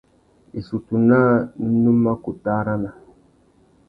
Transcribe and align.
Issutu 0.59 0.93
naā 1.09 1.35
nu 1.81 1.91
mà 2.03 2.13
kutu 2.23 2.47
arana. 2.59 2.91